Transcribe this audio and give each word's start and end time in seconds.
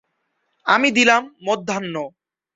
আমি 0.65 0.89
দিলাম 0.91 1.21
মধ্যাহ্ন। 1.43 1.95